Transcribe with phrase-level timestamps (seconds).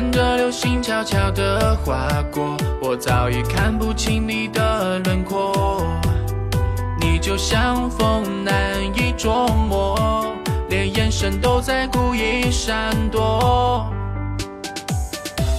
[0.00, 5.84] 看着流星悄悄地划过，我早已看不清你的轮廓。
[6.98, 10.34] 你就像风难以捉摸，
[10.70, 13.86] 连眼神都在故意闪躲。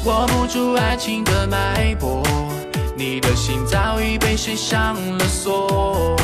[0.05, 2.23] 握不住爱情的脉搏，
[2.97, 6.17] 你的心早已被谁上了锁。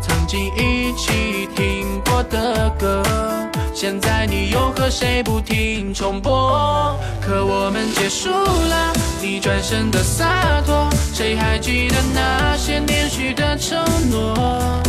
[0.00, 3.02] 曾经一起听过的歌，
[3.74, 6.96] 现在你又和谁不停重播？
[7.20, 13.76] 可我们结束了，你转身的洒脱，谁还记得那些年许的承
[14.12, 14.80] 诺？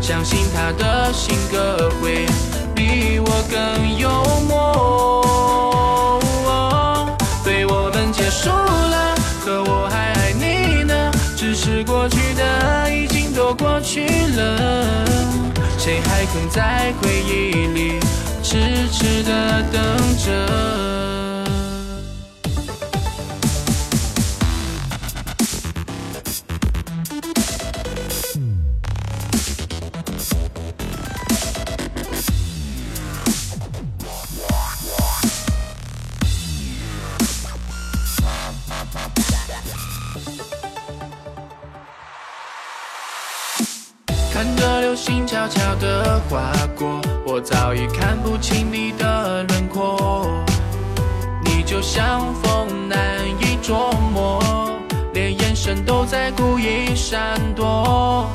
[0.00, 2.24] 相信他的性格会
[2.76, 4.08] 比我更幽
[4.48, 5.21] 默。
[16.32, 18.00] 谁还肯在回忆里
[18.42, 20.30] 痴痴的等着？
[44.32, 50.24] 看着流星悄悄地划过，我早已看不清你的轮廓。
[51.44, 52.98] 你就像风难
[53.40, 54.40] 以捉摸，
[55.12, 58.30] 连眼神都在故意闪躲。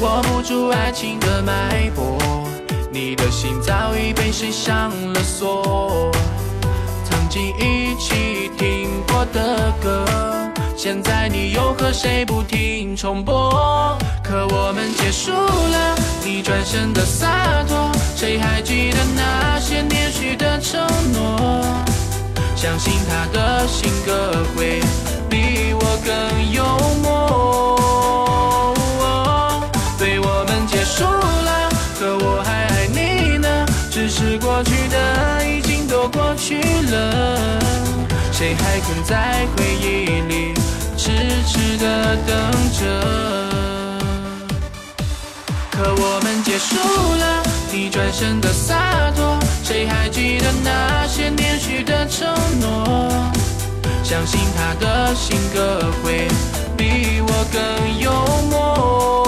[0.00, 2.16] 握不住爱情的脉搏，
[2.92, 6.12] 你的心早已被谁上了锁。
[7.04, 10.04] 曾经一起听过的歌，
[10.76, 13.98] 现在你又和谁不停重播？
[16.54, 20.80] 转身的洒脱，谁还记得那些年许的承
[21.12, 21.64] 诺？
[22.54, 24.80] 相信他的性格会
[25.28, 26.14] 比我更
[26.52, 26.64] 幽
[27.02, 28.72] 默。
[29.98, 37.50] 对我们结束了，可我还爱你呢，只是过去的已经都过去了，
[38.30, 40.54] 谁还肯在回忆里
[40.96, 41.10] 痴
[41.48, 42.32] 痴的等
[42.78, 43.73] 着？
[46.54, 47.42] 结束了，
[47.72, 53.10] 你转身的洒脱，谁还记得那些年许的承诺？
[54.04, 56.28] 相信他的性格会
[56.76, 58.12] 比我更幽
[58.50, 59.26] 默。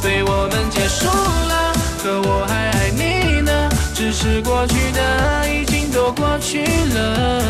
[0.00, 7.42] 对我们结束了，可我还爱你呢，只是过去的已经都过去了，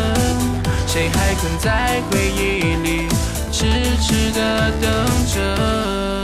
[0.87, 3.07] 谁还困在回忆里，
[3.51, 3.67] 痴
[4.01, 4.89] 痴的等
[5.31, 6.20] 着？